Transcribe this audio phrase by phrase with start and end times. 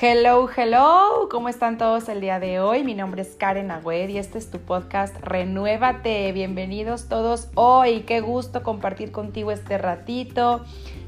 [0.00, 2.84] Hello, hello, ¿cómo están todos el día de hoy?
[2.84, 6.30] Mi nombre es Karen Agüed y este es tu podcast Renuévate.
[6.30, 8.02] Bienvenidos todos hoy.
[8.02, 10.64] Qué gusto compartir contigo este ratito.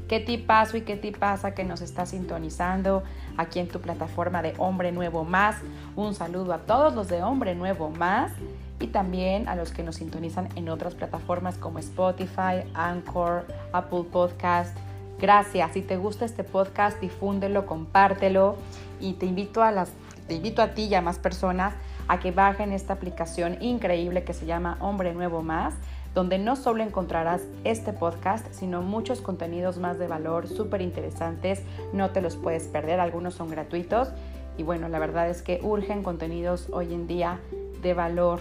[0.09, 3.03] Qué tipazo y qué tipaza que nos está sintonizando
[3.37, 5.55] aquí en tu plataforma de Hombre Nuevo Más.
[5.95, 8.33] Un saludo a todos los de Hombre Nuevo Más
[8.81, 14.77] y también a los que nos sintonizan en otras plataformas como Spotify, Anchor, Apple Podcast
[15.21, 15.73] Gracias.
[15.73, 18.55] Si te gusta este podcast, difúndelo, compártelo
[18.99, 19.91] y te invito a las
[20.27, 21.73] te invito a ti y a más personas
[22.07, 25.73] a que bajen esta aplicación increíble que se llama Hombre Nuevo Más,
[26.15, 31.61] donde no solo encontrarás este podcast, sino muchos contenidos más de valor súper interesantes.
[31.91, 34.09] No te los puedes perder, algunos son gratuitos.
[34.57, 37.39] Y bueno, la verdad es que urgen contenidos hoy en día
[37.81, 38.39] de valor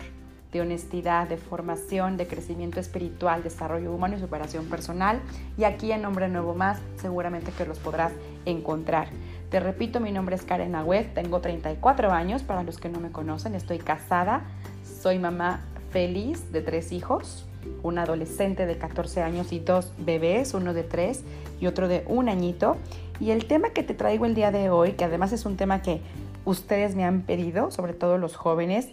[0.53, 5.21] de honestidad, de formación, de crecimiento espiritual, desarrollo humano y superación personal.
[5.57, 8.13] Y aquí en Nombre Nuevo Más seguramente que los podrás
[8.45, 9.09] encontrar.
[9.51, 13.11] Te repito, mi nombre es Karen Agüed, tengo 34 años, para los que no me
[13.11, 14.45] conocen, estoy casada,
[14.85, 17.47] soy mamá feliz de tres hijos,
[17.83, 21.25] un adolescente de 14 años y dos bebés, uno de tres
[21.61, 22.77] y otro de un añito.
[23.19, 25.83] Y el tema que te traigo el día de hoy, que además es un tema
[25.83, 26.01] que
[26.45, 28.89] ustedes me han pedido, sobre todo los jóvenes,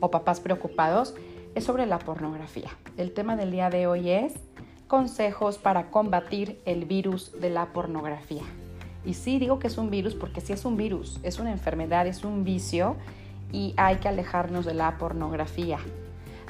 [0.00, 1.14] o papás preocupados
[1.54, 2.70] es sobre la pornografía.
[2.96, 4.34] El tema del día de hoy es
[4.88, 8.42] consejos para combatir el virus de la pornografía.
[9.04, 12.06] Y sí digo que es un virus porque sí es un virus, es una enfermedad,
[12.06, 12.96] es un vicio
[13.52, 15.78] y hay que alejarnos de la pornografía.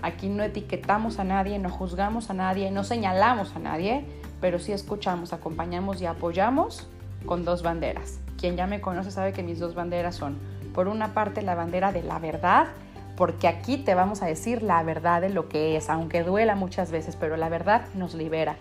[0.02, 4.04] Aquí no etiquetamos a nadie, no juzgamos a nadie, no señalamos a nadie,
[4.40, 6.88] pero sí escuchamos, acompañamos y apoyamos
[7.26, 8.20] con dos banderas.
[8.38, 10.36] Quien ya me conoce sabe que mis dos banderas son,
[10.74, 12.68] por una parte, la bandera de la verdad
[13.16, 16.90] porque aquí te vamos a decir la verdad de lo que es, aunque duela muchas
[16.90, 18.56] veces, pero la verdad nos libera.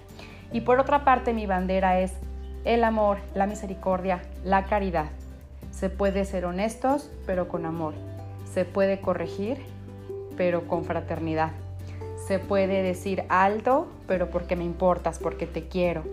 [0.52, 2.14] Y por otra parte, mi bandera es
[2.64, 5.08] el amor, la misericordia, la caridad.
[5.72, 7.94] Se puede ser honestos, pero con amor.
[8.52, 9.58] Se puede corregir,
[10.38, 11.52] pero con fraternidad.
[12.28, 16.04] Se puede decir alto, pero porque me importas, porque te quiero.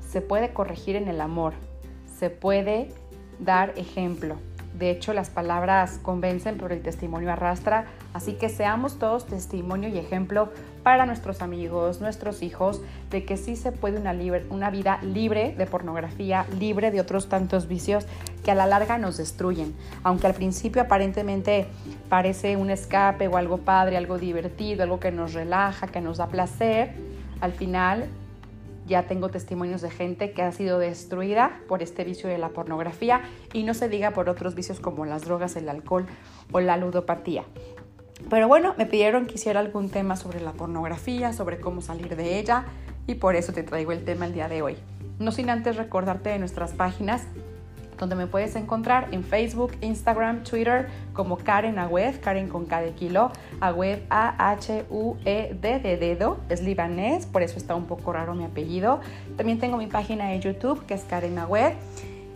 [0.00, 1.54] Se puede corregir en el amor.
[2.18, 2.88] Se puede
[3.38, 4.36] dar ejemplo.
[4.78, 7.86] De hecho, las palabras convencen, pero el testimonio arrastra.
[8.14, 10.50] Así que seamos todos testimonio y ejemplo
[10.84, 12.80] para nuestros amigos, nuestros hijos,
[13.10, 14.14] de que sí se puede una,
[14.50, 18.06] una vida libre de pornografía, libre de otros tantos vicios
[18.44, 19.74] que a la larga nos destruyen.
[20.04, 21.66] Aunque al principio aparentemente
[22.08, 26.28] parece un escape o algo padre, algo divertido, algo que nos relaja, que nos da
[26.28, 26.92] placer,
[27.40, 28.06] al final
[28.88, 33.22] ya tengo testimonios de gente que ha sido destruida por este vicio de la pornografía
[33.52, 36.06] y no se diga por otros vicios como las drogas, el alcohol
[36.50, 37.44] o la ludopatía.
[38.30, 42.38] Pero bueno, me pidieron que hiciera algún tema sobre la pornografía, sobre cómo salir de
[42.38, 42.64] ella
[43.06, 44.76] y por eso te traigo el tema el día de hoy.
[45.18, 47.22] No sin antes recordarte de nuestras páginas
[47.98, 52.92] donde me puedes encontrar en Facebook, Instagram, Twitter como Karen Agüed, Karen con K de
[52.92, 59.00] kilo, A-H-U-E-D de dedo, es libanés, por eso está un poco raro mi apellido.
[59.36, 61.72] También tengo mi página de YouTube que es Karen Agüed.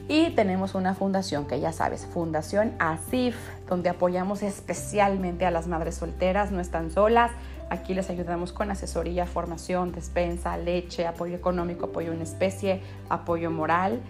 [0.08, 3.36] Y tenemos una fundación que ya sabes, Fundación ASIF,
[3.68, 7.30] donde apoyamos especialmente a las madres solteras, no están solas.
[7.70, 14.00] Aquí les ayudamos con asesoría, formación, despensa, leche, apoyo económico, apoyo en especie, apoyo moral.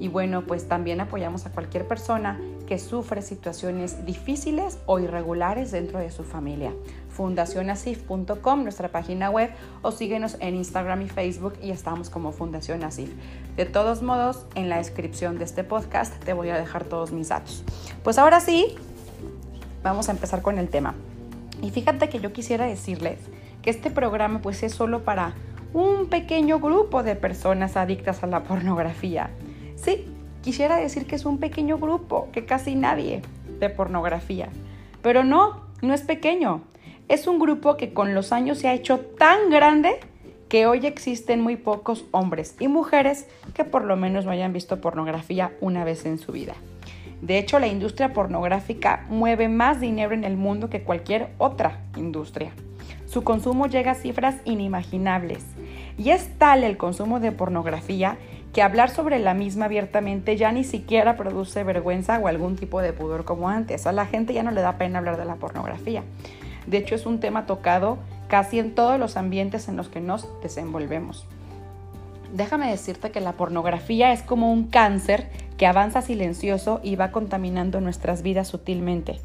[0.00, 5.98] Y bueno, pues también apoyamos a cualquier persona que sufre situaciones difíciles o irregulares dentro
[5.98, 6.72] de su familia.
[7.10, 9.50] Fundacionasif.com, nuestra página web,
[9.82, 13.12] o síguenos en Instagram y Facebook y estamos como Fundación Asif.
[13.56, 17.28] De todos modos, en la descripción de este podcast te voy a dejar todos mis
[17.28, 17.62] datos.
[18.02, 18.76] Pues ahora sí,
[19.82, 20.94] vamos a empezar con el tema.
[21.60, 23.18] Y fíjate que yo quisiera decirles
[23.60, 25.34] que este programa pues es solo para
[25.74, 29.28] un pequeño grupo de personas adictas a la pornografía.
[29.82, 30.04] Sí,
[30.42, 33.22] quisiera decir que es un pequeño grupo, que casi nadie
[33.58, 34.48] de pornografía.
[35.02, 36.62] Pero no, no es pequeño.
[37.08, 39.98] Es un grupo que con los años se ha hecho tan grande
[40.50, 44.80] que hoy existen muy pocos hombres y mujeres que por lo menos no hayan visto
[44.80, 46.54] pornografía una vez en su vida.
[47.22, 52.52] De hecho, la industria pornográfica mueve más dinero en el mundo que cualquier otra industria.
[53.06, 55.44] Su consumo llega a cifras inimaginables.
[55.98, 58.16] Y es tal el consumo de pornografía
[58.52, 62.92] que hablar sobre la misma abiertamente ya ni siquiera produce vergüenza o algún tipo de
[62.92, 63.86] pudor como antes.
[63.86, 66.02] A la gente ya no le da pena hablar de la pornografía.
[66.66, 67.98] De hecho, es un tema tocado
[68.28, 71.26] casi en todos los ambientes en los que nos desenvolvemos.
[72.32, 77.80] Déjame decirte que la pornografía es como un cáncer que avanza silencioso y va contaminando
[77.80, 79.20] nuestras vidas sutilmente.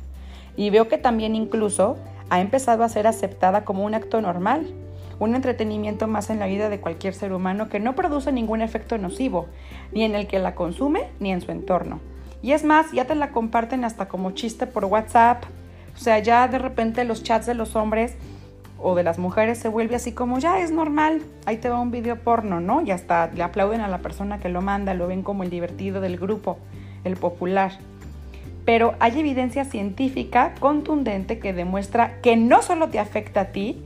[0.58, 1.98] Y veo que también incluso
[2.30, 4.74] ha empezado a ser aceptada como un acto normal
[5.20, 8.98] un entretenimiento más en la vida de cualquier ser humano que no produce ningún efecto
[8.98, 9.48] nocivo,
[9.92, 12.00] ni en el que la consume ni en su entorno.
[12.42, 15.44] Y es más, ya te la comparten hasta como chiste por WhatsApp.
[15.96, 18.16] O sea, ya de repente los chats de los hombres
[18.78, 21.92] o de las mujeres se vuelve así como ya es normal, ahí te va un
[21.92, 22.82] video porno, ¿no?
[22.82, 26.02] Y hasta le aplauden a la persona que lo manda, lo ven como el divertido
[26.02, 26.58] del grupo,
[27.04, 27.72] el popular.
[28.66, 33.82] Pero hay evidencia científica contundente que demuestra que no solo te afecta a ti,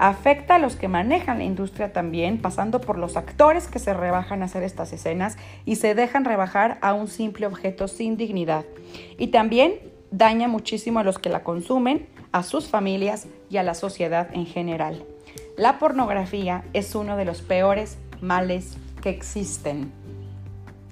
[0.00, 4.40] afecta a los que manejan la industria también, pasando por los actores que se rebajan
[4.40, 5.36] a hacer estas escenas
[5.66, 8.64] y se dejan rebajar a un simple objeto sin dignidad.
[9.18, 9.74] Y también
[10.10, 14.46] daña muchísimo a los que la consumen, a sus familias y a la sociedad en
[14.46, 15.04] general.
[15.58, 19.92] La pornografía es uno de los peores males que existen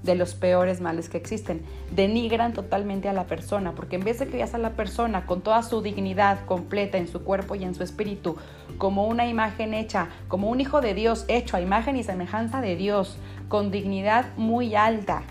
[0.03, 1.63] de los peores males que existen.
[1.91, 5.41] Denigran totalmente a la persona, porque en vez de que veas a la persona con
[5.41, 8.37] toda su dignidad completa en su cuerpo y en su espíritu,
[8.79, 12.77] como una imagen hecha, como un hijo de Dios hecho a imagen y semejanza de
[12.77, 13.19] Dios,
[13.49, 15.23] con dignidad muy alta,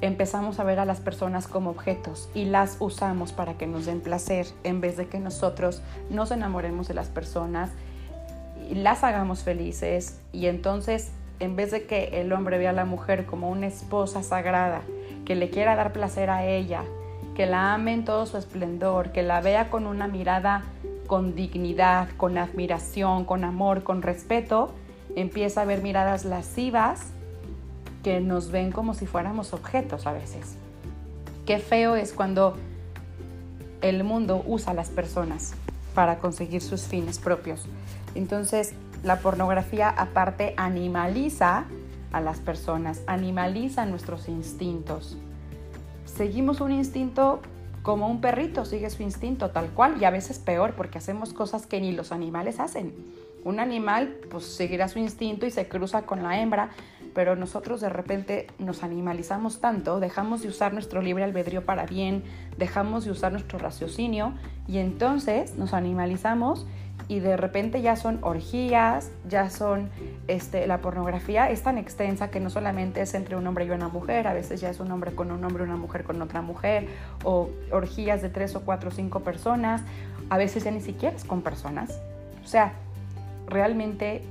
[0.00, 4.00] empezamos a ver a las personas como objetos y las usamos para que nos den
[4.00, 7.70] placer, en vez de que nosotros nos enamoremos de las personas
[8.70, 11.10] y las hagamos felices y entonces
[11.40, 14.82] en vez de que el hombre vea a la mujer como una esposa sagrada,
[15.24, 16.82] que le quiera dar placer a ella,
[17.34, 20.64] que la ame en todo su esplendor, que la vea con una mirada
[21.08, 24.70] con dignidad, con admiración, con amor, con respeto,
[25.16, 27.06] empieza a ver miradas lascivas
[28.04, 30.56] que nos ven como si fuéramos objetos a veces.
[31.46, 32.56] Qué feo es cuando
[33.80, 35.54] el mundo usa a las personas
[35.94, 37.66] para conseguir sus fines propios.
[38.14, 41.64] Entonces, la pornografía aparte animaliza
[42.12, 45.16] a las personas, animaliza nuestros instintos.
[46.04, 47.40] Seguimos un instinto
[47.82, 51.66] como un perrito sigue su instinto tal cual y a veces peor porque hacemos cosas
[51.66, 52.92] que ni los animales hacen.
[53.44, 56.68] Un animal pues seguirá su instinto y se cruza con la hembra,
[57.14, 62.24] pero nosotros de repente nos animalizamos tanto, dejamos de usar nuestro libre albedrío para bien,
[62.58, 64.34] dejamos de usar nuestro raciocinio
[64.66, 66.66] y entonces nos animalizamos
[67.08, 69.88] y de repente ya son orgías, ya son,
[70.28, 73.88] este, la pornografía es tan extensa que no solamente es entre un hombre y una
[73.88, 76.86] mujer, a veces ya es un hombre con un hombre, una mujer con otra mujer,
[77.24, 79.82] o orgías de tres o cuatro o cinco personas,
[80.28, 81.98] a veces ya ni siquiera es con personas.
[82.44, 82.74] O sea,
[83.46, 84.22] realmente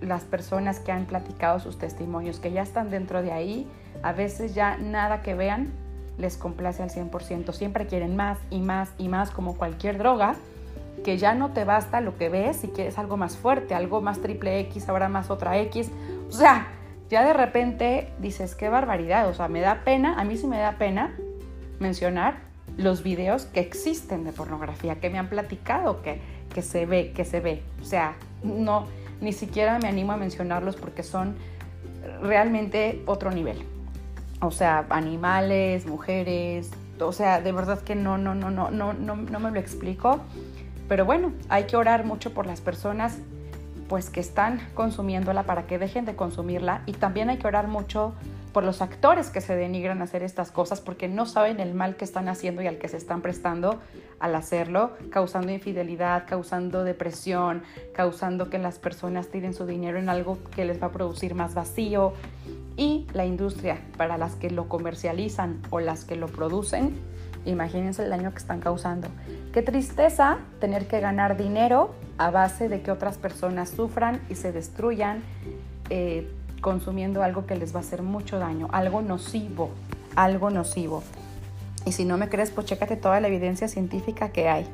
[0.00, 3.68] las personas que han platicado sus testimonios, que ya están dentro de ahí,
[4.02, 5.72] a veces ya nada que vean
[6.18, 10.36] les complace al 100%, siempre quieren más y más y más como cualquier droga
[11.02, 14.20] que ya no te basta lo que ves y quieres algo más fuerte, algo más
[14.20, 15.90] triple X, ahora más otra X.
[16.28, 16.68] O sea,
[17.10, 20.58] ya de repente dices, qué barbaridad, o sea, me da pena, a mí sí me
[20.58, 21.14] da pena
[21.78, 22.38] mencionar
[22.76, 26.20] los videos que existen de pornografía, que me han platicado, que,
[26.52, 27.62] que se ve, que se ve.
[27.82, 28.86] O sea, no,
[29.20, 31.36] ni siquiera me animo a mencionarlos porque son
[32.22, 33.58] realmente otro nivel.
[34.40, 36.70] O sea, animales, mujeres,
[37.00, 40.20] o sea, de verdad que no, no, no, no, no, no, no me lo explico.
[40.88, 43.18] Pero bueno, hay que orar mucho por las personas
[43.88, 46.82] pues que están consumiéndola para que dejen de consumirla.
[46.86, 48.14] Y también hay que orar mucho
[48.52, 52.04] por los actores que se denigran hacer estas cosas porque no saben el mal que
[52.04, 53.80] están haciendo y al que se están prestando
[54.20, 60.38] al hacerlo, causando infidelidad, causando depresión, causando que las personas tiren su dinero en algo
[60.54, 62.14] que les va a producir más vacío.
[62.76, 66.94] Y la industria para las que lo comercializan o las que lo producen
[67.44, 69.08] Imagínense el daño que están causando.
[69.52, 74.52] Qué tristeza tener que ganar dinero a base de que otras personas sufran y se
[74.52, 75.22] destruyan
[75.90, 79.70] eh, consumiendo algo que les va a hacer mucho daño, algo nocivo,
[80.16, 81.02] algo nocivo.
[81.84, 84.66] Y si no me crees, pues chécate toda la evidencia científica que hay.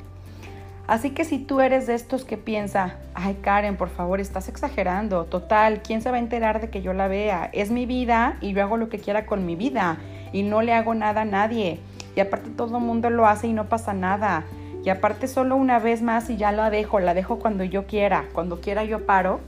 [0.86, 5.24] Así que si tú eres de estos que piensa, ay Karen, por favor, estás exagerando,
[5.24, 7.48] total, ¿quién se va a enterar de que yo la vea?
[7.52, 9.98] Es mi vida y yo hago lo que quiera con mi vida
[10.32, 11.78] y no le hago nada a nadie.
[12.16, 14.44] Y aparte todo el mundo lo hace y no pasa nada.
[14.84, 18.26] Y aparte solo una vez más y ya la dejo, la dejo cuando yo quiera.
[18.32, 19.40] Cuando quiera yo paro.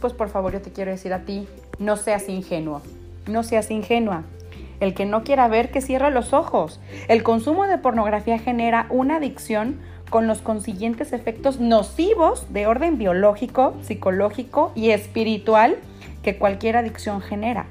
[0.00, 1.46] Pues por favor yo te quiero decir a ti,
[1.78, 2.82] no seas ingenuo.
[3.26, 4.22] No seas ingenua.
[4.80, 6.80] El que no quiera ver, que cierre los ojos.
[7.06, 9.78] El consumo de pornografía genera una adicción
[10.10, 15.76] con los consiguientes efectos nocivos de orden biológico, psicológico y espiritual
[16.22, 17.66] que cualquier adicción genera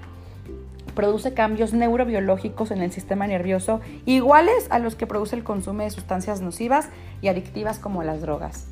[0.91, 5.89] produce cambios neurobiológicos en el sistema nervioso iguales a los que produce el consumo de
[5.89, 6.89] sustancias nocivas
[7.21, 8.67] y adictivas como las drogas.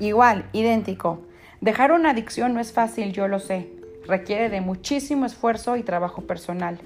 [0.00, 1.20] Igual, idéntico.
[1.60, 3.68] Dejar una adicción no es fácil, yo lo sé.
[4.06, 6.80] Requiere de muchísimo esfuerzo y trabajo personal,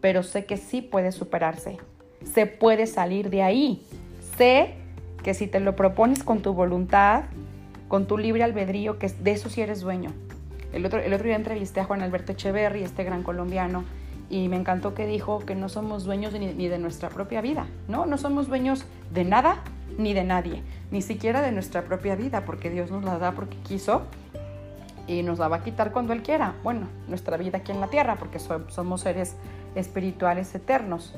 [0.00, 1.78] pero sé que sí puede superarse.
[2.24, 3.82] Se puede salir de ahí.
[4.36, 4.74] Sé
[5.22, 7.24] que si te lo propones con tu voluntad,
[7.88, 10.12] con tu libre albedrío, que de eso sí eres dueño,
[10.72, 13.84] el otro, el otro día entrevisté a Juan Alberto Echeverry, este gran colombiano,
[14.28, 18.06] Y me encantó que dijo que no somos dueños ni, de nuestra propia vida, ¿no?
[18.06, 19.62] No somos dueños de nada
[19.98, 23.56] ni de nadie, ni siquiera de nuestra propia vida, porque Dios nos la da porque
[23.58, 24.02] quiso
[25.06, 26.54] y nos la va a quitar cuando Él quiera.
[26.64, 29.36] Bueno, nuestra vida aquí en la tierra, porque somos seres
[29.76, 31.14] espirituales eternos.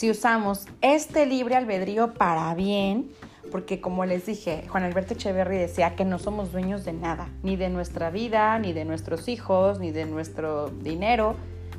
[0.00, 3.10] Si usamos este libre albedrío para bien,
[3.50, 7.56] porque como les dije, Juan Alberto Echeverry decía que no somos dueños de nada, ni
[7.56, 11.34] de nuestra vida, ni de nuestros hijos, ni de nuestro dinero.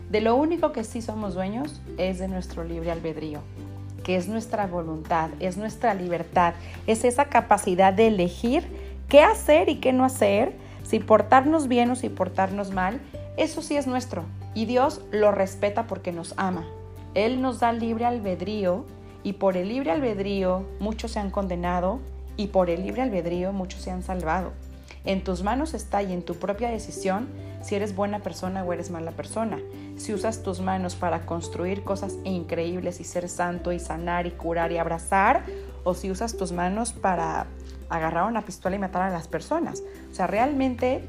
[0.10, 3.40] De lo único que sí somos dueños es de nuestro libre albedrío,
[4.04, 6.54] que es nuestra voluntad, es nuestra libertad,
[6.88, 8.64] es esa capacidad de elegir
[9.08, 13.00] qué hacer y qué no hacer, si portarnos bien o si portarnos mal,
[13.38, 14.26] eso sí es nuestro.
[14.54, 16.66] Y Dios lo respeta porque nos ama.
[17.14, 18.86] Él nos da libre albedrío
[19.24, 22.00] y por el libre albedrío muchos se han condenado
[22.38, 24.52] y por el libre albedrío muchos se han salvado.
[25.04, 27.28] En tus manos está y en tu propia decisión
[27.62, 29.60] si eres buena persona o eres mala persona.
[29.98, 34.72] Si usas tus manos para construir cosas increíbles y ser santo y sanar y curar
[34.72, 35.44] y abrazar,
[35.84, 37.48] o si usas tus manos para
[37.90, 39.84] agarrar una pistola y matar a las personas.
[40.12, 41.04] O sea, realmente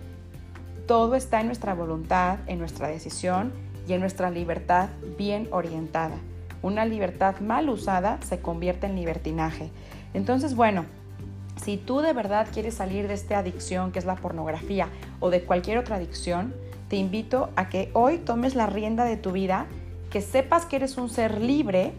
[0.86, 3.52] todo está en nuestra voluntad, en nuestra decisión
[3.86, 4.88] y en nuestra libertad
[5.18, 6.16] bien orientada.
[6.62, 9.70] Una libertad mal usada se convierte en libertinaje.
[10.14, 10.86] Entonces, bueno,
[11.62, 14.88] si tú de verdad quieres salir de esta adicción que es la pornografía
[15.20, 16.54] o de cualquier otra adicción,
[16.88, 19.66] te invito a que hoy tomes la rienda de tu vida,
[20.10, 21.92] que sepas que eres un ser libre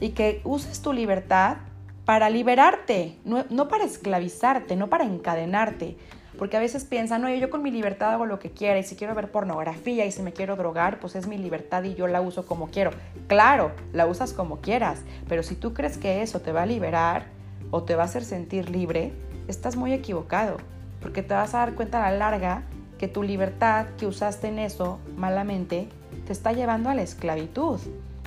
[0.00, 1.58] y que uses tu libertad
[2.04, 5.96] para liberarte, no, no para esclavizarte, no para encadenarte.
[6.42, 8.96] Porque a veces piensan, no, yo con mi libertad hago lo que quiera y si
[8.96, 12.20] quiero ver pornografía y si me quiero drogar, pues es mi libertad y yo la
[12.20, 12.90] uso como quiero.
[13.28, 17.26] Claro, la usas como quieras, pero si tú crees que eso te va a liberar
[17.70, 19.12] o te va a hacer sentir libre,
[19.46, 20.56] estás muy equivocado,
[21.00, 22.64] porque te vas a dar cuenta a la larga
[22.98, 25.86] que tu libertad que usaste en eso malamente
[26.26, 27.78] te está llevando a la esclavitud,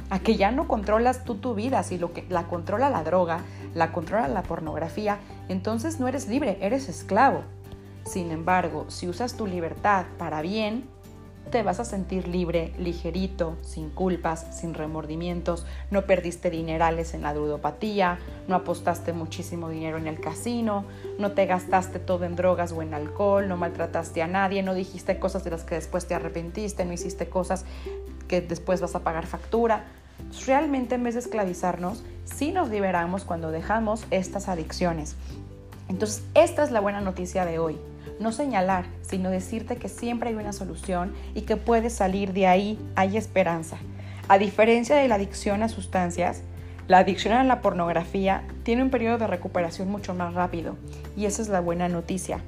[0.10, 3.42] a que ya no controlas tú tu vida, si lo que la controla la droga,
[3.74, 5.18] la controla la pornografía,
[5.50, 7.44] entonces no eres libre, eres esclavo.
[8.06, 10.88] Sin embargo, si usas tu libertad para bien,
[11.50, 17.34] te vas a sentir libre, ligerito, sin culpas, sin remordimientos, no perdiste dinerales en la
[17.34, 20.86] ludopatía, no apostaste muchísimo dinero en el casino,
[21.18, 25.20] no te gastaste todo en drogas o en alcohol, no maltrataste a nadie, no dijiste
[25.20, 27.66] cosas de las que después te arrepentiste, no hiciste cosas
[28.28, 29.86] que después vas a pagar factura.
[30.46, 35.16] Realmente en vez de esclavizarnos, sí nos liberamos cuando dejamos estas adicciones.
[35.88, 37.78] Entonces, esta es la buena noticia de hoy
[38.20, 42.80] no señalar, sino decirte que siempre hay una solución y que puedes salir de ahí,
[42.96, 43.78] hay esperanza.
[44.28, 46.42] A diferencia de la adicción a sustancias,
[46.88, 50.78] la adicción a la pornografía tiene un periodo de recuperación mucho más rápido
[51.18, 52.40] y esa es la buena noticia.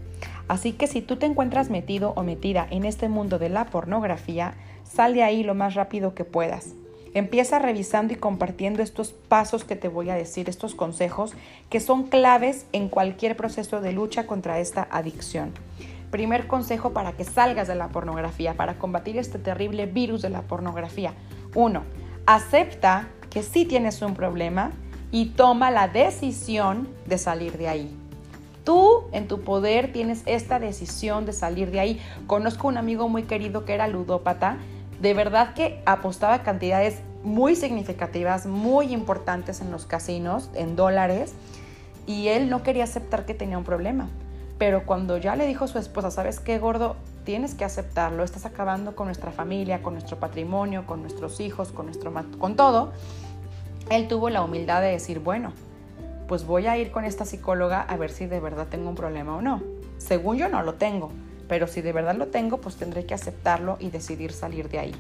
[0.48, 4.54] Así que si tú te encuentras metido o metida en este mundo de la pornografía,
[4.84, 6.76] sal de ahí lo más rápido que puedas.
[7.14, 11.34] Empieza revisando y compartiendo estos pasos que te voy a decir, estos consejos
[11.70, 15.52] que son claves en cualquier proceso de lucha contra esta adicción.
[16.12, 20.42] Primer consejo para que salgas de la pornografía, para combatir este terrible virus de la
[20.42, 21.14] pornografía.
[21.54, 21.84] Uno,
[22.26, 24.72] acepta que sí tienes un problema
[25.12, 27.96] y toma la decisión de salir de ahí.
[28.64, 32.02] Tú en tu poder tienes esta decisión de salir de ahí.
[32.26, 34.58] Conozco un amigo muy querido que era ludópata
[35.02, 41.34] de verdad que apostaba cantidades muy significativas, muy importantes en los casinos, en dólares,
[42.06, 44.08] y él no quería aceptar que tenía un problema.
[44.58, 46.96] Pero cuando ya le dijo a su esposa, ¿sabes qué, gordo?
[47.26, 51.88] Tienes que aceptarlo, estás acabando con nuestra familia, con nuestro patrimonio, con nuestros hijos, con,
[51.88, 52.92] nuestro, con todo.
[53.92, 55.52] Él tuvo la humildad de decir, bueno,
[56.28, 59.36] pues voy a ir con esta psicóloga a ver si de verdad tengo un problema
[59.36, 59.62] o no.
[59.98, 61.12] Según yo no lo tengo,
[61.48, 64.96] pero si de verdad lo tengo, pues tendré que aceptarlo y decidir salir de ahí.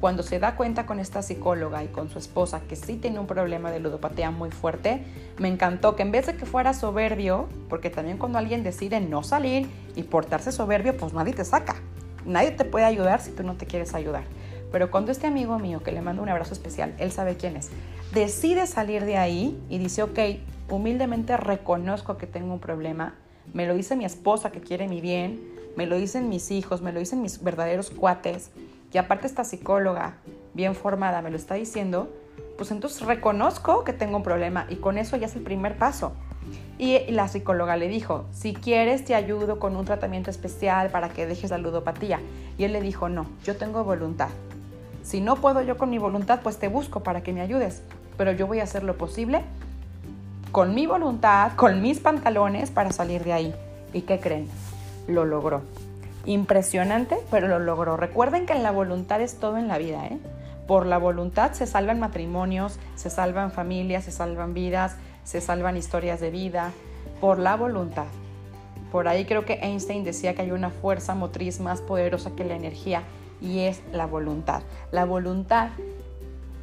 [0.00, 3.26] Cuando se da cuenta con esta psicóloga y con su esposa que sí tiene un
[3.26, 5.02] problema de ludopatía muy fuerte,
[5.38, 9.22] me encantó que en vez de que fuera soberbio, porque también cuando alguien decide no
[9.22, 11.76] salir y portarse soberbio, pues nadie te saca.
[12.26, 14.24] Nadie te puede ayudar si tú no te quieres ayudar.
[14.70, 17.70] Pero cuando este amigo mío, que le mando un abrazo especial, él sabe quién es,
[18.12, 20.18] decide salir de ahí y dice, ok,
[20.68, 23.14] humildemente reconozco que tengo un problema,
[23.54, 26.92] me lo dice mi esposa que quiere mi bien, me lo dicen mis hijos, me
[26.92, 28.50] lo dicen mis verdaderos cuates,
[28.92, 30.14] y aparte esta psicóloga
[30.54, 32.08] bien formada me lo está diciendo,
[32.56, 36.12] pues entonces reconozco que tengo un problema y con eso ya es el primer paso.
[36.78, 41.26] Y la psicóloga le dijo, si quieres te ayudo con un tratamiento especial para que
[41.26, 42.20] dejes la ludopatía.
[42.58, 44.28] Y él le dijo, no, yo tengo voluntad.
[45.02, 47.82] Si no puedo yo con mi voluntad, pues te busco para que me ayudes.
[48.16, 49.42] Pero yo voy a hacer lo posible
[50.52, 53.54] con mi voluntad, con mis pantalones para salir de ahí.
[53.92, 54.48] ¿Y qué creen?
[55.06, 55.62] Lo logró.
[56.24, 57.96] Impresionante, pero lo logró.
[57.96, 60.18] Recuerden que la voluntad es todo en la vida, ¿eh?
[60.66, 66.20] Por la voluntad se salvan matrimonios, se salvan familias, se salvan vidas, se salvan historias
[66.20, 66.72] de vida.
[67.20, 68.06] Por la voluntad.
[68.90, 72.56] Por ahí creo que Einstein decía que hay una fuerza motriz más poderosa que la
[72.56, 73.02] energía
[73.40, 74.62] y es la voluntad.
[74.90, 75.70] La voluntad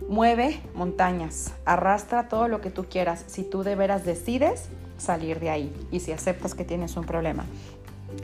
[0.09, 5.49] mueve montañas, arrastra todo lo que tú quieras si tú de veras decides salir de
[5.49, 7.45] ahí y si aceptas que tienes un problema.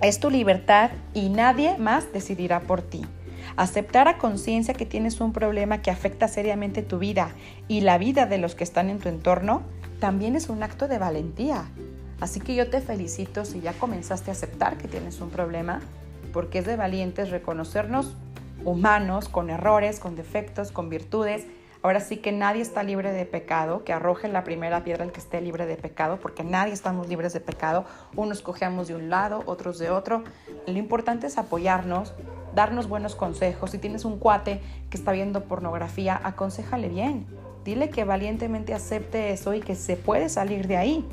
[0.01, 3.05] Es tu libertad y nadie más decidirá por ti.
[3.57, 7.31] Aceptar a conciencia que tienes un problema que afecta seriamente tu vida
[7.67, 9.63] y la vida de los que están en tu entorno
[9.99, 11.65] también es un acto de valentía.
[12.21, 15.81] Así que yo te felicito si ya comenzaste a aceptar que tienes un problema,
[16.33, 18.15] porque es de valientes reconocernos
[18.65, 21.45] humanos, con errores, con defectos, con virtudes.
[21.81, 25.21] Ahora sí que nadie está libre de pecado, que arroje la primera piedra el que
[25.21, 27.85] esté libre de pecado, porque nadie estamos libres de pecado.
[28.17, 30.25] Unos cogemos de un lado, otros de otro.
[30.67, 32.13] Lo importante es apoyarnos,
[32.53, 33.71] darnos buenos consejos.
[33.71, 34.59] Si tienes un cuate
[34.89, 37.25] que está viendo pornografía, aconsejale bien.
[37.63, 41.05] Dile que valientemente acepte eso y que se puede salir de ahí.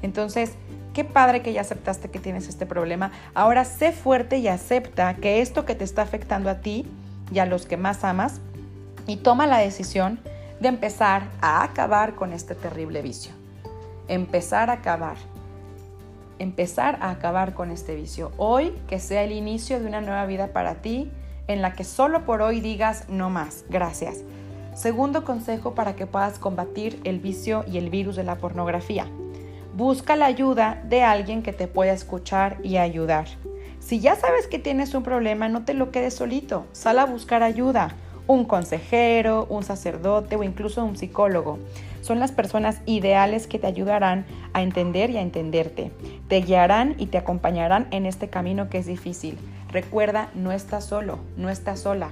[0.00, 0.54] Entonces,
[0.94, 3.12] qué padre que ya aceptaste que tienes este problema.
[3.34, 6.86] Ahora sé fuerte y acepta que esto que te está afectando a ti
[7.30, 8.40] y a los que más amas
[9.08, 10.20] y toma la decisión
[10.60, 13.32] de empezar a acabar con este terrible vicio.
[14.06, 15.16] Empezar a acabar.
[16.38, 18.30] Empezar a acabar con este vicio.
[18.36, 21.10] Hoy que sea el inicio de una nueva vida para ti
[21.48, 23.64] en la que solo por hoy digas no más.
[23.68, 24.18] Gracias.
[24.76, 29.08] Segundo consejo para que puedas combatir el vicio y el virus de la pornografía
[29.78, 33.26] busca la ayuda de alguien que te pueda escuchar y ayudar.
[33.78, 37.44] Si ya sabes que tienes un problema, no te lo quedes solito, sal a buscar
[37.44, 37.94] ayuda.
[38.28, 41.58] Un consejero, un sacerdote o incluso un psicólogo.
[42.02, 45.90] Son las personas ideales que te ayudarán a entender y a entenderte.
[46.28, 49.38] Te guiarán y te acompañarán en este camino que es difícil.
[49.72, 52.10] Recuerda, no estás solo, no estás sola.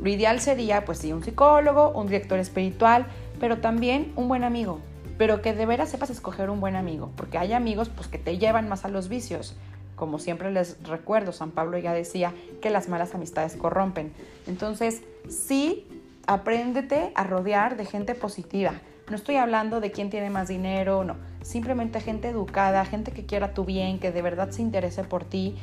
[0.00, 3.06] Lo ideal sería, pues sí, un psicólogo, un director espiritual,
[3.40, 4.78] pero también un buen amigo,
[5.18, 8.38] pero que de veras sepas escoger un buen amigo, porque hay amigos pues que te
[8.38, 9.56] llevan más a los vicios.
[9.96, 14.12] Como siempre les recuerdo, San Pablo ya decía que las malas amistades corrompen.
[14.46, 15.86] Entonces, sí,
[16.26, 18.72] apréndete a rodear de gente positiva.
[19.10, 21.16] No estoy hablando de quién tiene más dinero, no.
[21.42, 25.56] Simplemente gente educada, gente que quiera tu bien, que de verdad se interese por ti,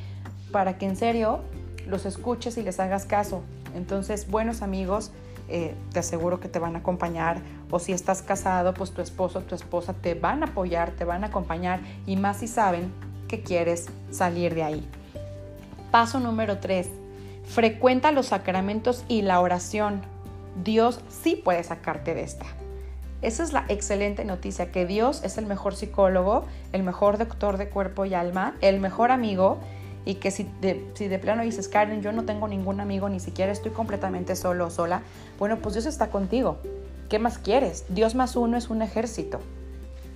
[0.51, 1.39] para que en serio
[1.87, 3.43] los escuches y les hagas caso.
[3.75, 5.11] Entonces, buenos amigos,
[5.47, 7.41] eh, te aseguro que te van a acompañar.
[7.71, 11.05] O si estás casado, pues tu esposo o tu esposa te van a apoyar, te
[11.05, 12.91] van a acompañar y más si saben
[13.29, 14.85] que quieres salir de ahí.
[15.91, 16.89] Paso número 3.
[17.45, 20.01] Frecuenta los sacramentos y la oración.
[20.63, 22.45] Dios sí puede sacarte de esta.
[23.21, 27.69] Esa es la excelente noticia, que Dios es el mejor psicólogo, el mejor doctor de
[27.69, 29.59] cuerpo y alma, el mejor amigo
[30.05, 33.19] y que si de, si de plano dices, Karen, yo no tengo ningún amigo, ni
[33.19, 35.01] siquiera estoy completamente solo o sola,
[35.37, 36.59] bueno, pues Dios está contigo.
[37.09, 37.85] ¿Qué más quieres?
[37.89, 39.41] Dios más uno es un ejército.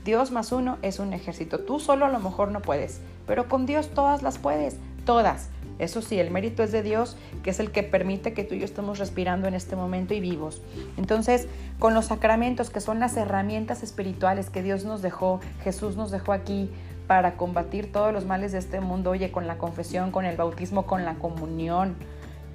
[0.04, 1.60] Dios más uno es un ejército.
[1.60, 5.50] Tú solo a lo mejor no puedes, pero con Dios todas las puedes, todas.
[5.80, 8.60] Eso sí, el mérito es de Dios, que es el que permite que tú y
[8.60, 10.62] yo estemos respirando en este momento y vivos.
[10.98, 11.48] Entonces,
[11.80, 16.32] con los sacramentos, que son las herramientas espirituales que Dios nos dejó, Jesús nos dejó
[16.32, 16.70] aquí
[17.08, 20.86] para combatir todos los males de este mundo, oye, con la confesión, con el bautismo,
[20.86, 21.96] con la comunión,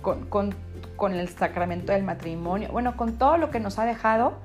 [0.01, 0.55] con,
[0.97, 4.39] con, el sacramento del matrimonio, bueno, con todo lo que nos ha dejado,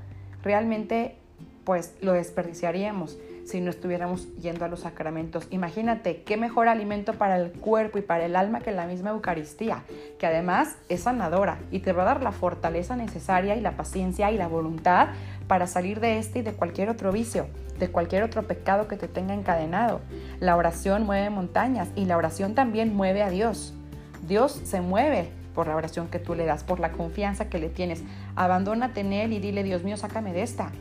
[0.44, 1.18] realmente
[1.64, 5.48] pues lo desperdiciaríamos si no estuviéramos yendo a los sacramentos.
[5.50, 9.84] Imagínate qué mejor alimento para el cuerpo y para el alma que la misma Eucaristía,
[10.18, 14.32] que además es sanadora y te va a dar la fortaleza necesaria y la paciencia
[14.32, 15.10] y la voluntad
[15.48, 17.48] para salir de este y de cualquier otro vicio,
[17.80, 20.02] de cualquier otro pecado que te tenga encadenado.
[20.40, 23.74] La oración mueve montañas y la oración también mueve a Dios.
[24.26, 27.70] Dios se mueve por la oración que tú le das, por la confianza que le
[27.70, 28.04] tienes.
[28.36, 30.72] Abandónate en Él y dile, Dios mío, sácame de esta.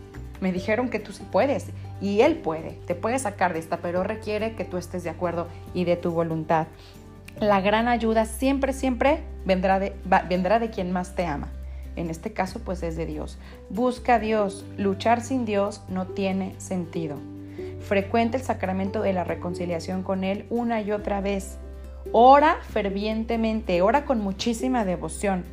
[0.42, 1.66] Me dijeron que tú sí puedes
[2.00, 5.46] y Él puede, te puede sacar de esta, pero requiere que tú estés de acuerdo
[5.72, 6.66] y de tu voluntad.
[7.38, 9.94] La gran ayuda siempre, siempre vendrá de,
[10.28, 11.48] vendrá de quien más te ama.
[11.94, 13.38] En este caso, pues es de Dios.
[13.70, 14.64] Busca a Dios.
[14.78, 17.18] Luchar sin Dios no tiene sentido.
[17.78, 21.58] Frecuenta el sacramento de la reconciliación con Él una y otra vez.
[22.10, 25.44] Ora fervientemente, ora con muchísima devoción.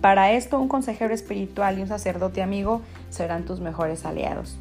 [0.00, 2.80] Para esto un consejero espiritual y un sacerdote amigo
[3.10, 4.58] serán tus mejores aliados.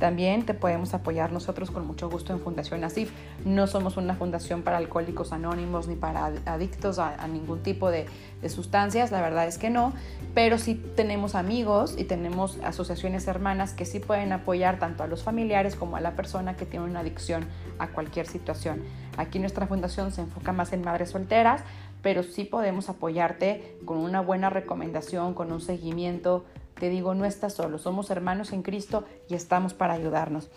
[0.00, 3.12] También te podemos apoyar nosotros con mucho gusto en Fundación ASIF.
[3.44, 8.06] No somos una fundación para alcohólicos anónimos ni para adictos a, ningún tipo de,
[8.40, 9.92] de, sustancias, la verdad es que no,
[10.34, 15.22] pero sí tenemos amigos y tenemos asociaciones hermanas que sí pueden apoyar tanto a los
[15.22, 17.44] familiares como a la persona que tiene una adicción
[17.78, 18.82] a cualquier situación.
[19.18, 21.62] Aquí nuestra fundación se enfoca más en madres solteras,
[22.00, 26.46] pero sí podemos apoyarte con una buena recomendación, con un seguimiento
[26.80, 30.48] te digo, no estás solo, somos hermanos en Cristo y estamos para ayudarnos.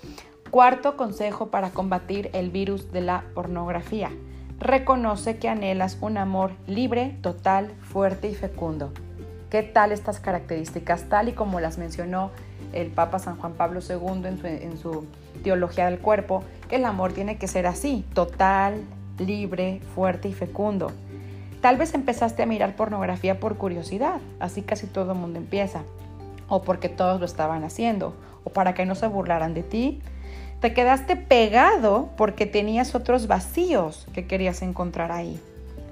[0.49, 4.09] Cuarto consejo para combatir el virus de la pornografía.
[4.57, 8.93] Reconoce que anhelas un amor libre, total, fuerte y fecundo.
[9.49, 11.09] ¿Qué tal estas características?
[11.09, 12.31] Tal y como las mencionó
[12.71, 15.05] el Papa San Juan Pablo II en su, en su
[15.43, 18.81] teología del cuerpo, el amor tiene que ser así, total,
[19.19, 20.89] libre, fuerte y fecundo.
[21.59, 25.83] Tal vez empezaste a mirar pornografía por curiosidad, así casi todo el mundo empieza
[26.47, 30.01] o porque todos lo estaban haciendo, o para que no se burlaran de ti.
[30.59, 35.39] Te quedaste pegado porque tenías otros vacíos que querías encontrar ahí.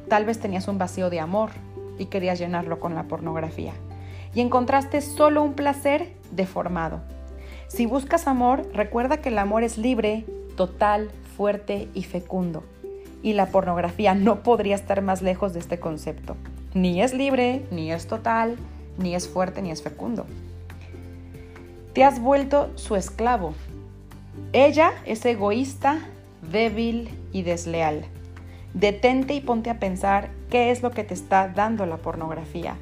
[0.07, 1.51] Tal vez tenías un vacío de amor
[1.97, 3.73] y querías llenarlo con la pornografía.
[4.33, 7.01] Y encontraste solo un placer deformado.
[7.67, 12.63] Si buscas amor, recuerda que el amor es libre, total, fuerte y fecundo.
[13.23, 16.35] Y la pornografía no podría estar más lejos de este concepto.
[16.73, 18.57] Ni es libre, ni es total,
[19.01, 20.25] ni es fuerte ni es fecundo.
[21.93, 23.53] Te has vuelto su esclavo.
[24.53, 25.99] Ella es egoísta,
[26.51, 28.05] débil y desleal.
[28.73, 32.75] Detente y ponte a pensar qué es lo que te está dando la pornografía.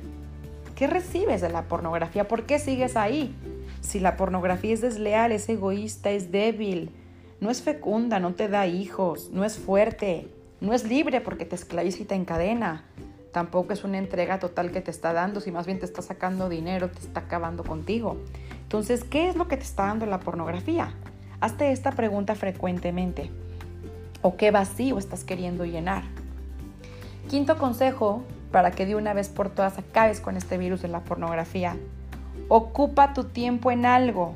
[0.76, 2.28] ¿Qué recibes de la pornografía?
[2.28, 3.36] ¿Por qué sigues ahí?
[3.82, 6.92] Si la pornografía es desleal, es egoísta, es débil,
[7.42, 10.28] no es fecunda, no te da hijos, no es fuerte,
[10.62, 12.84] no es libre porque te esclaviza y te encadena,
[13.32, 16.50] tampoco es una entrega total que te está dando, si más bien te está sacando
[16.50, 18.18] dinero, te está acabando contigo.
[18.64, 20.94] Entonces, ¿qué es lo que te está dando la pornografía?
[21.42, 23.32] Hazte esta pregunta frecuentemente.
[24.22, 26.04] ¿O qué vacío estás queriendo llenar?
[27.30, 31.02] Quinto consejo para que de una vez por todas acabes con este virus de la
[31.02, 31.78] pornografía.
[32.48, 34.34] Ocupa tu tiempo en algo.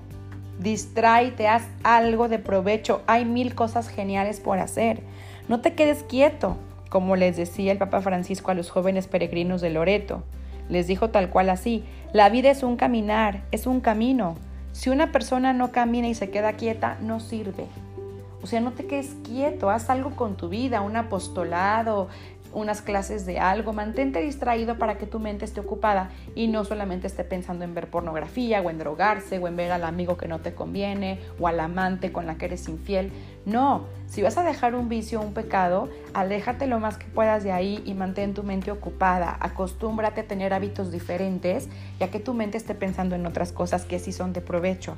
[0.59, 3.01] Distráete, haz algo de provecho.
[3.07, 5.01] Hay mil cosas geniales por hacer.
[5.49, 6.57] No te quedes quieto
[6.93, 10.21] como les decía el Papa Francisco a los jóvenes peregrinos de Loreto.
[10.69, 14.35] Les dijo tal cual así, la vida es un caminar, es un camino.
[14.73, 17.65] Si una persona no camina y se queda quieta, no sirve.
[18.43, 22.09] O sea, no te quedes quieto, haz algo con tu vida, un apostolado,
[22.53, 27.07] unas clases de algo, mantente distraído para que tu mente esté ocupada y no solamente
[27.07, 30.39] esté pensando en ver pornografía o en drogarse o en ver al amigo que no
[30.39, 33.11] te conviene o al amante con la que eres infiel.
[33.45, 37.51] No, si vas a dejar un vicio un pecado, aléjate lo más que puedas de
[37.51, 39.35] ahí y mantén tu mente ocupada.
[39.41, 41.67] Acostúmbrate a tener hábitos diferentes,
[41.99, 44.95] ya que tu mente esté pensando en otras cosas que sí son de provecho.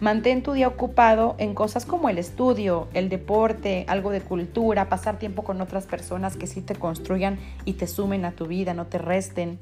[0.00, 5.18] Mantén tu día ocupado en cosas como el estudio, el deporte, algo de cultura, pasar
[5.18, 8.86] tiempo con otras personas que sí te construyan y te sumen a tu vida, no
[8.86, 9.60] te resten.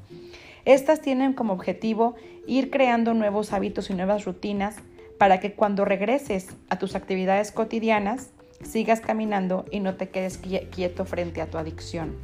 [0.65, 2.15] Estas tienen como objetivo
[2.47, 4.77] ir creando nuevos hábitos y nuevas rutinas
[5.23, 8.31] para que cuando regreses a tus actividades cotidianas,
[8.61, 12.17] sigas caminando y no te quedes quieto frente a tu adicción.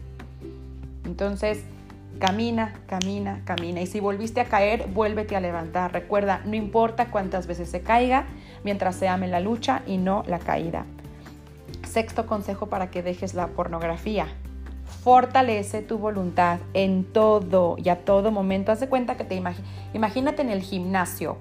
[1.05, 1.63] Entonces,
[2.19, 3.79] camina, camina, camina.
[3.79, 5.93] Y si volviste a caer, vuélvete a levantar.
[5.93, 8.25] Recuerda, no importa cuántas veces se caiga,
[8.65, 10.85] mientras se ame la lucha y no la caída.
[11.87, 14.27] Sexto consejo para que dejes la pornografía.
[15.05, 18.73] Fortalece tu voluntad en todo y a todo momento.
[18.73, 19.41] Haz de cuenta que te
[19.93, 21.37] imagínate en el gimnasio,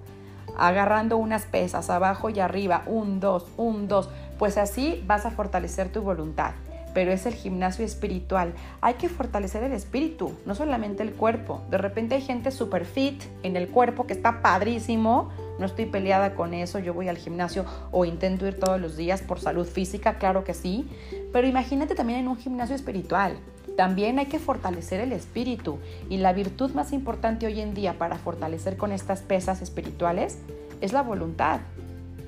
[0.58, 5.90] agarrando unas pesas abajo y arriba, un, dos, un, dos pues así vas a fortalecer
[5.90, 6.52] tu voluntad.
[6.94, 8.54] Pero es el gimnasio espiritual.
[8.80, 11.60] Hay que fortalecer el espíritu, no solamente el cuerpo.
[11.70, 15.30] De repente hay gente super fit en el cuerpo que está padrísimo.
[15.58, 16.78] No estoy peleada con eso.
[16.78, 20.54] Yo voy al gimnasio o intento ir todos los días por salud física, claro que
[20.54, 20.88] sí.
[21.32, 23.36] Pero imagínate también en un gimnasio espiritual.
[23.76, 25.78] También hay que fortalecer el espíritu.
[26.08, 30.38] Y la virtud más importante hoy en día para fortalecer con estas pesas espirituales
[30.80, 31.60] es la voluntad.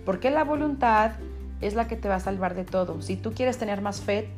[0.04, 1.12] Porque la voluntad
[1.60, 3.02] es la que te va a salvar de todo.
[3.02, 4.28] Si tú quieres tener más fe,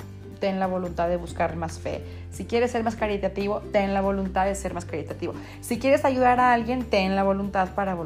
[0.42, 2.02] ten la voluntad de buscar más fe.
[2.32, 5.34] Si quieres ser más caritativo, ten la voluntad de ser más caritativo.
[5.60, 7.96] Si quieres ayudar a alguien, ten la voluntad para,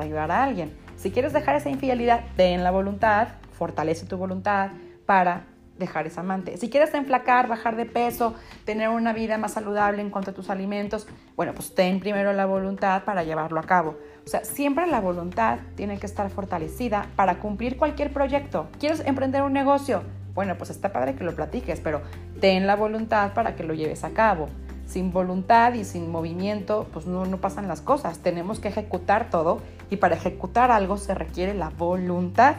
[0.00, 0.76] ayudar a alguien.
[0.96, 4.70] Si quieres dejar esa infidelidad, ten la voluntad, fortalece tu voluntad
[5.06, 5.44] para
[5.78, 6.56] dejar esa amante.
[6.56, 10.50] Si quieres enflacar, bajar de peso, tener una vida más saludable en cuanto a tus
[10.50, 13.98] alimentos, bueno, pues ten primero la voluntad para llevarlo a cabo.
[14.26, 18.66] O sea, siempre la voluntad tiene que estar fortalecida para cumplir cualquier proyecto.
[18.80, 20.02] ¿Quieres emprender un negocio?
[20.34, 22.02] Bueno, pues está padre que lo platiques, pero
[22.40, 24.48] ten la voluntad para que lo lleves a cabo.
[24.86, 28.18] Sin voluntad y sin movimiento, pues no, no pasan las cosas.
[28.18, 32.56] Tenemos que ejecutar todo y para ejecutar algo se requiere la voluntad.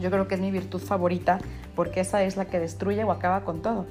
[0.00, 1.38] Yo creo que es mi virtud favorita
[1.74, 3.86] porque esa es la que destruye o acaba con todo.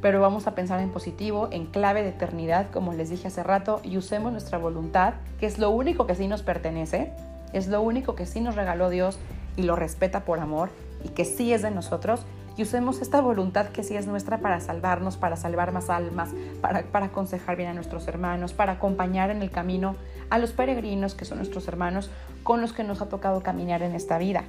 [0.00, 3.82] Pero vamos a pensar en positivo, en clave de eternidad, como les dije hace rato,
[3.84, 7.12] y usemos nuestra voluntad, que es lo único que sí nos pertenece,
[7.52, 9.18] es lo único que sí nos regaló Dios
[9.58, 10.70] y lo respeta por amor
[11.04, 12.24] y que sí es de nosotros.
[12.56, 16.82] Y usemos esta voluntad que sí es nuestra para salvarnos, para salvar más almas, para,
[16.82, 19.96] para aconsejar bien a nuestros hermanos, para acompañar en el camino
[20.30, 22.10] a los peregrinos que son nuestros hermanos
[22.42, 24.44] con los que nos ha tocado caminar en esta vida.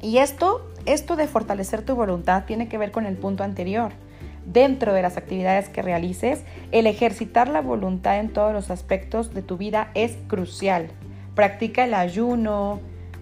[0.00, 3.92] Y esto, esto de fortalecer tu voluntad tiene que ver con el punto anterior.
[4.46, 9.42] Dentro de las actividades que realices, el ejercitar la voluntad en todos los aspectos de
[9.42, 10.90] tu vida es crucial.
[11.34, 12.80] Practica el ayuno,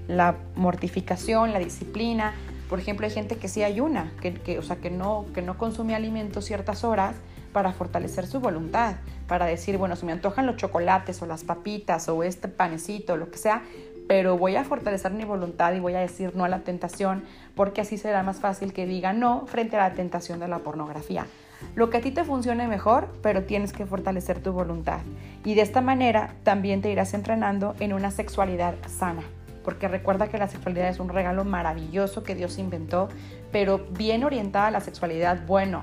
[0.09, 2.35] la mortificación, la disciplina.
[2.69, 5.95] Por ejemplo, hay gente que sí ayuna, que, o sea, que no, que no consume
[5.95, 7.17] alimentos ciertas horas
[7.53, 8.97] para fortalecer su voluntad,
[9.29, 13.31] para decir, bueno, se me antojan los chocolates o las papitas o este panecito, lo
[13.31, 13.63] que sea,
[14.09, 17.81] pero voy a fortalecer mi voluntad y voy a decir no a la tentación, porque
[17.81, 21.27] así será más fácil que diga no frente a la tentación de la pornografía.
[21.75, 25.01] Lo que a ti te funcione mejor, pero tienes que fortalecer tu voluntad.
[25.45, 29.23] Y de esta manera también te irás entrenando en una sexualidad sana.
[29.67, 33.11] Porque recuerda que la sexualidad es un regalo maravilloso que Dios inventó,
[33.53, 35.83] pero bien orientada la sexualidad, bueno,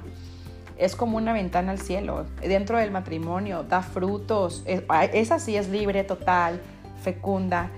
[0.80, 2.26] es como una ventana al cielo.
[2.42, 6.60] Dentro del matrimonio da frutos, esa sí es libre, total,
[7.04, 7.70] fecunda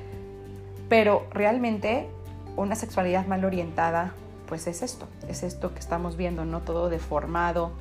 [0.89, 2.07] pero realmente
[2.55, 4.13] una sexualidad mal orientada,
[4.47, 6.61] pues es esto, es esto que estamos viendo, ¿no?
[6.61, 7.71] Todo deformado,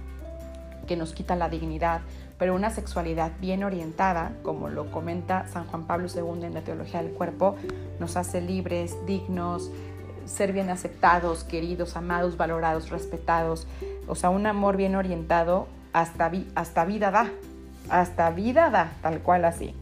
[0.86, 2.00] que nos quita la dignidad,
[2.38, 7.02] pero una sexualidad bien orientada, como lo comenta San Juan Pablo II en la Teología
[7.02, 7.56] del Cuerpo,
[8.00, 9.70] nos hace libres, dignos,
[10.26, 13.66] ser bien aceptados, queridos, amados, valorados, respetados.
[14.08, 17.30] O sea, un amor bien orientado hasta, hasta vida da,
[17.88, 19.74] hasta vida da, tal cual así.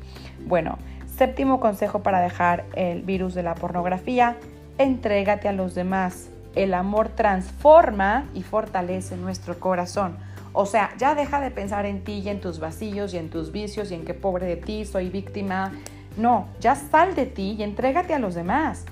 [0.47, 0.79] Bueno,
[1.17, 4.37] Séptimo consejo para dejar el virus de la pornografía,
[4.79, 6.31] entrégate a los demás.
[6.55, 10.17] El amor transforma y fortalece nuestro corazón.
[10.53, 13.53] O sea, ya deja de pensar en ti y en tus vacíos y en tus
[13.53, 15.73] vicios y en qué pobre de ti, soy víctima.
[16.17, 18.85] No, ya sal de ti y entrégate a los demás.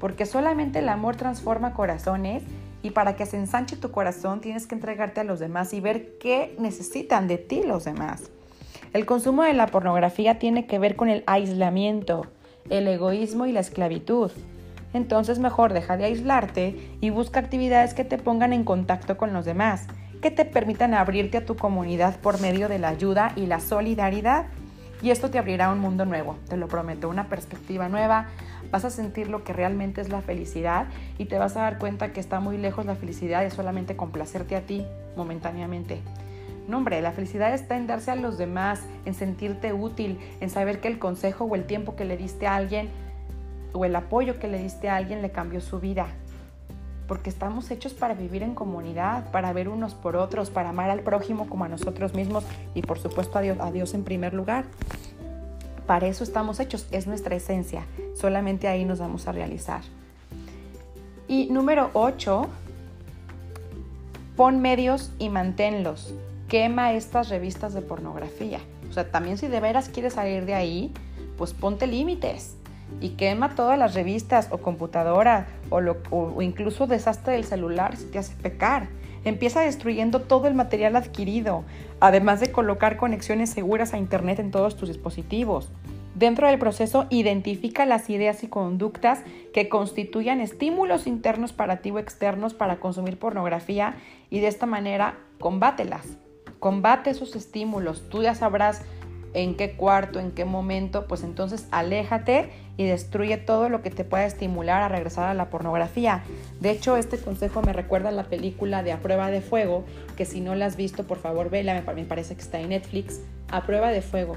[0.00, 2.42] Porque solamente el amor transforma corazones
[2.82, 6.18] y para que se ensanche tu corazón tienes que entregarte a los demás y ver
[6.18, 8.30] qué necesitan de ti los demás.
[8.92, 12.26] El consumo de la pornografía tiene que ver con el aislamiento,
[12.70, 14.30] el egoísmo y la esclavitud.
[14.92, 19.44] Entonces mejor deja de aislarte y busca actividades que te pongan en contacto con los
[19.44, 19.86] demás,
[20.22, 24.46] que te permitan abrirte a tu comunidad por medio de la ayuda y la solidaridad.
[25.02, 28.28] Y esto te abrirá un mundo nuevo, te lo prometo, una perspectiva nueva.
[28.70, 30.86] Vas a sentir lo que realmente es la felicidad
[31.18, 34.54] y te vas a dar cuenta que está muy lejos la felicidad de solamente complacerte
[34.54, 36.00] a ti momentáneamente.
[36.68, 40.80] No, hombre, la felicidad está en darse a los demás, en sentirte útil, en saber
[40.80, 42.88] que el consejo o el tiempo que le diste a alguien
[43.72, 46.06] o el apoyo que le diste a alguien le cambió su vida.
[47.12, 51.00] Porque estamos hechos para vivir en comunidad, para ver unos por otros, para amar al
[51.00, 52.42] prójimo como a nosotros mismos
[52.74, 54.64] y por supuesto a Dios, en primer lugar.
[55.86, 57.84] Para eso estamos hechos, es nuestra esencia.
[58.14, 59.82] Solamente ahí nos vamos a realizar.
[61.28, 62.46] Y número 8,
[64.34, 66.14] pon medios y manténlos
[66.48, 68.60] quema estas revistas de pornografía.
[68.88, 70.94] O sea, también si de veras quieres salir de ahí,
[71.36, 72.56] pues ponte límites
[73.00, 78.34] y quema todas las revistas o computadora o, incluso desastre del celular si te hace
[78.36, 78.88] pecar.
[79.24, 81.64] Empieza destruyendo todo el material adquirido,
[82.00, 85.70] además de colocar conexiones seguras a Internet en todos tus dispositivos.
[86.14, 89.20] Dentro del proceso, identifica las ideas y conductas
[89.54, 93.94] que constituyan estímulos internos para ti o externos para consumir pornografía
[94.28, 96.18] y de esta manera combátelas.
[96.58, 98.82] Combate esos estímulos, tú ya sabrás
[99.34, 104.04] en qué cuarto, en qué momento, pues entonces aléjate y destruye todo lo que te
[104.04, 106.24] pueda estimular a regresar a la pornografía.
[106.60, 109.84] De hecho, este consejo me recuerda a la película de A Prueba de Fuego,
[110.16, 113.20] que si no la has visto, por favor, vela, me parece que está en Netflix,
[113.50, 114.36] A Prueba de Fuego.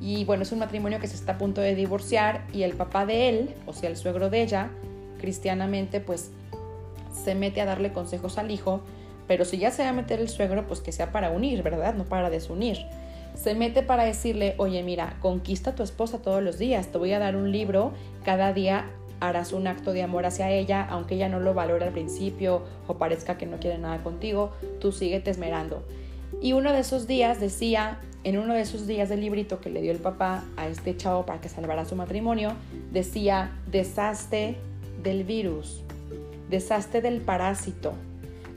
[0.00, 3.04] Y bueno, es un matrimonio que se está a punto de divorciar y el papá
[3.04, 4.70] de él, o sea, el suegro de ella,
[5.20, 6.30] cristianamente, pues
[7.12, 8.82] se mete a darle consejos al hijo
[9.28, 11.94] pero si ya se va a meter el suegro, pues que sea para unir, ¿verdad?
[11.94, 12.78] No para desunir.
[13.34, 17.12] Se mete para decirle, oye, mira, conquista a tu esposa todos los días, te voy
[17.12, 17.92] a dar un libro,
[18.24, 21.92] cada día harás un acto de amor hacia ella, aunque ella no lo valore al
[21.92, 25.84] principio o parezca que no quiere nada contigo, tú síguete esmerando.
[26.40, 29.82] Y uno de esos días decía, en uno de esos días del librito que le
[29.82, 32.52] dio el papá a este chavo para que salvara su matrimonio,
[32.92, 34.56] decía, deshazte
[35.02, 35.82] del virus,
[36.48, 37.94] deshazte del parásito,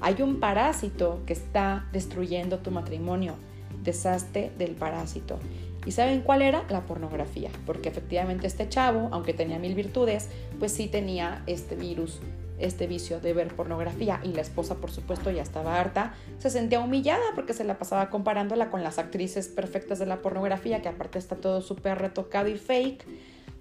[0.02, 3.36] hay un parásito que está destruyendo tu matrimonio.
[3.84, 5.40] Deshazte del parásito.
[5.86, 6.64] ¿Y saben cuál era?
[6.70, 12.20] La pornografía, porque efectivamente este chavo, aunque tenía mil virtudes, pues sí tenía este virus,
[12.60, 14.20] este vicio de ver pornografía.
[14.24, 18.12] Y la esposa, por supuesto, ya estaba harta, se sentía humillada porque se la pasaba
[18.12, 22.58] comparándola con las actrices perfectas de la pornografía, que aparte está todo súper retocado y
[22.58, 23.04] fake.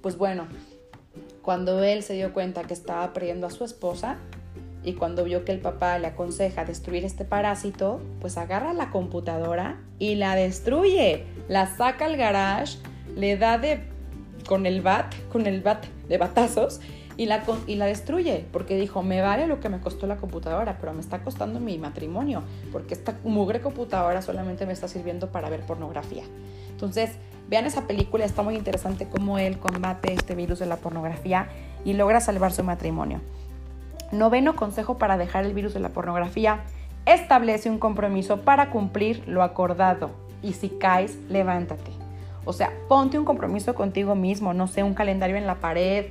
[0.02, 0.46] Pues bueno,
[1.40, 4.18] cuando él se dio cuenta que estaba perdiendo a su esposa,
[4.82, 9.80] y cuando vio que el papá le aconseja destruir este parásito, pues agarra la computadora
[9.98, 11.24] y la destruye.
[11.48, 12.78] La saca al garage,
[13.16, 13.80] le da de
[14.46, 16.80] con el bat, con el bat de batazos
[17.16, 20.78] y la, y la destruye porque dijo, me vale lo que me costó la computadora,
[20.80, 25.50] pero me está costando mi matrimonio, porque esta mugre computadora solamente me está sirviendo para
[25.50, 26.24] ver pornografía.
[26.70, 27.10] Entonces,
[27.50, 31.48] vean esa película, está muy interesante cómo él combate este virus de la pornografía
[31.84, 33.20] y logra salvar su matrimonio.
[34.12, 36.60] Noveno consejo para dejar el virus de la pornografía.
[37.06, 40.10] Establece un compromiso para cumplir lo acordado.
[40.42, 41.92] Y si caes, levántate.
[42.44, 46.06] O sea, ponte un compromiso contigo mismo, no sé, un calendario en la pared,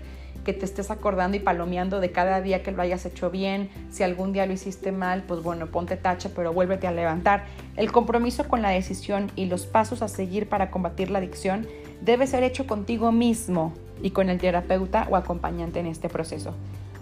[0.46, 3.70] que te estés acordando y palomeando de cada día que lo hayas hecho bien.
[3.92, 7.46] Si algún día lo hiciste mal, pues bueno, ponte tacha, pero vuélvete a levantar.
[7.76, 11.68] El compromiso con la decisión y los pasos a seguir para combatir la adicción
[12.02, 16.54] debe ser hecho contigo mismo y con el terapeuta o acompañante en este proceso.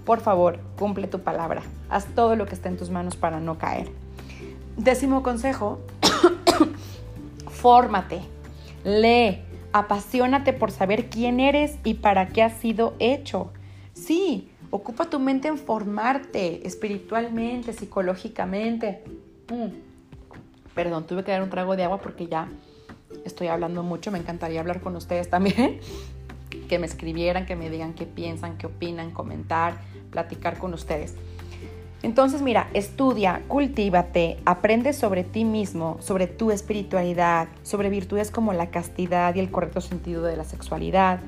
[0.07, 1.63] Por favor, cumple tu palabra.
[1.89, 3.89] Haz todo lo que esté en tus manos para no caer.
[4.77, 5.79] Décimo consejo,
[7.49, 8.21] fórmate,
[8.85, 9.41] lee,
[9.73, 13.51] apasionate por saber quién eres y para qué has sido hecho.
[13.91, 19.03] Sí, ocupa tu mente en formarte espiritualmente, psicológicamente.
[19.51, 19.73] Mm.
[20.73, 22.47] Perdón, tuve que dar un trago de agua porque ya
[23.25, 24.09] estoy hablando mucho.
[24.09, 25.81] Me encantaría hablar con ustedes también.
[26.69, 29.79] que me escribieran, que me digan qué piensan, qué opinan, comentar
[30.17, 31.13] platicar con ustedes.
[32.01, 38.71] Entonces, mira, estudia, cultívate, aprende sobre ti mismo, sobre tu espiritualidad, sobre virtudes como la
[38.71, 41.19] castidad y el correcto sentido de la sexualidad.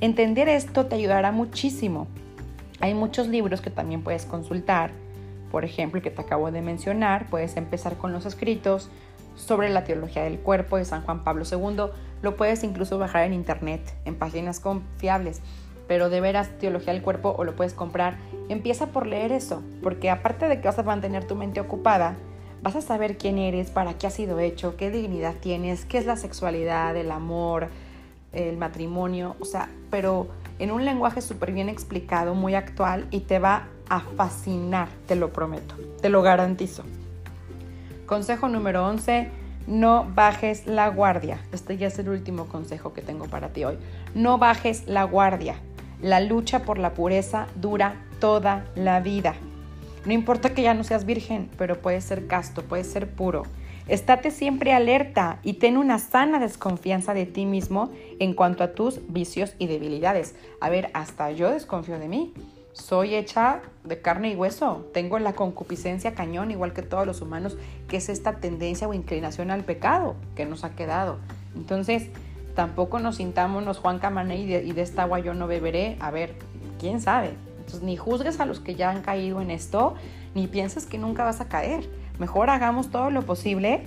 [0.00, 2.06] Entender esto te ayudará muchísimo.
[2.78, 4.92] Hay muchos libros que también puedes consultar.
[5.50, 8.90] Por ejemplo, el que te acabo de mencionar, puedes empezar con los escritos
[9.34, 11.92] sobre la teología del cuerpo de San Juan Pablo II.
[12.22, 15.42] Lo puedes incluso bajar en internet, en páginas confiables
[15.88, 20.10] pero de veras teología del cuerpo o lo puedes comprar, empieza por leer eso, porque
[20.10, 22.14] aparte de que vas a mantener tu mente ocupada,
[22.62, 26.06] vas a saber quién eres, para qué has sido hecho, qué dignidad tienes, qué es
[26.06, 27.68] la sexualidad, el amor,
[28.32, 33.38] el matrimonio, o sea, pero en un lenguaje súper bien explicado, muy actual y te
[33.38, 36.84] va a fascinar, te lo prometo, te lo garantizo.
[38.06, 39.28] Consejo número 11,
[39.66, 41.40] no bajes la guardia.
[41.52, 43.78] Este ya es el último consejo que tengo para ti hoy.
[44.14, 45.56] No bajes la guardia.
[46.02, 49.34] La lucha por la pureza dura toda la vida.
[50.04, 53.42] No importa que ya no seas virgen, pero puedes ser casto, puedes ser puro.
[53.88, 59.00] Estate siempre alerta y ten una sana desconfianza de ti mismo en cuanto a tus
[59.08, 60.34] vicios y debilidades.
[60.60, 62.32] A ver, hasta yo desconfío de mí.
[62.72, 64.86] Soy hecha de carne y hueso.
[64.92, 67.56] Tengo la concupiscencia cañón, igual que todos los humanos,
[67.88, 71.18] que es esta tendencia o inclinación al pecado que nos ha quedado.
[71.56, 72.10] Entonces,
[72.58, 75.96] tampoco nos sintámonos Juan Camané y de, esta agua yo no beberé.
[76.00, 76.34] A ver,
[76.80, 77.30] quién sabe.
[77.58, 79.94] Entonces, ni juzgues a los que ya han caído en esto,
[80.34, 81.88] ni pienses que nunca vas a caer.
[82.18, 83.82] Mejor hagamos todo lo posible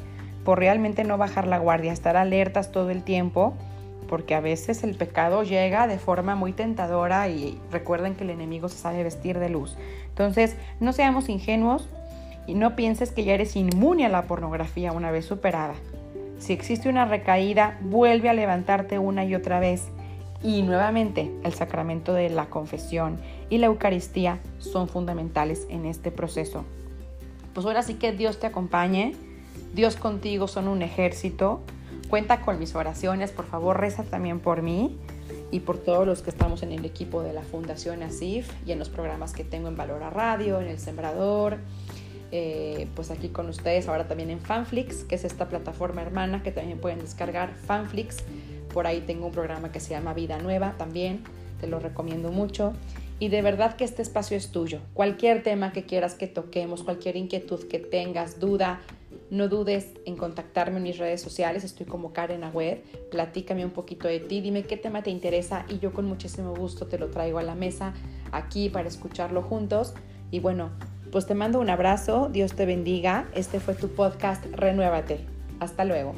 [0.45, 3.55] por realmente no bajar la guardia, estar alertas todo el tiempo,
[4.07, 8.69] porque a veces el pecado llega de forma muy tentadora y recuerden que el enemigo
[8.69, 9.75] se sabe vestir de luz.
[10.07, 11.89] Entonces, no seamos ingenuos
[12.47, 15.73] y no pienses que ya eres inmune a la pornografía una vez superada.
[16.41, 19.83] Si existe una recaída, vuelve a levantarte una y otra vez.
[20.41, 23.19] Y nuevamente, el sacramento de la confesión
[23.51, 26.65] y la Eucaristía son fundamentales en este proceso.
[27.53, 29.13] Pues ahora sí que Dios te acompañe,
[29.75, 31.61] Dios contigo son un ejército.
[32.09, 34.97] Cuenta con mis oraciones, por favor, reza también por mí
[35.51, 38.79] y por todos los que estamos en el equipo de la Fundación ASIF y en
[38.79, 41.59] los programas que tengo en Valora Radio, en El Sembrador,
[42.31, 46.51] eh, pues aquí con ustedes, ahora también en Fanflix, que es esta plataforma hermana que
[46.51, 48.17] también pueden descargar, Fanflix.
[48.73, 51.23] Por ahí tengo un programa que se llama Vida Nueva también,
[51.59, 52.73] te lo recomiendo mucho.
[53.19, 54.79] Y de verdad que este espacio es tuyo.
[54.93, 58.81] Cualquier tema que quieras que toquemos, cualquier inquietud que tengas, duda,
[59.29, 61.63] no dudes en contactarme en mis redes sociales.
[61.63, 62.79] Estoy como Karen Agüed.
[63.11, 66.87] Platícame un poquito de ti, dime qué tema te interesa y yo con muchísimo gusto
[66.87, 67.93] te lo traigo a la mesa
[68.31, 69.93] aquí para escucharlo juntos.
[70.31, 70.71] Y bueno,
[71.11, 73.25] pues te mando un abrazo, Dios te bendiga.
[73.35, 75.19] Este fue tu podcast Renuévate.
[75.59, 76.15] Hasta luego.